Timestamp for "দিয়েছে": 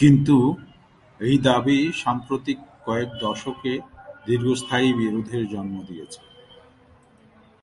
5.88-6.20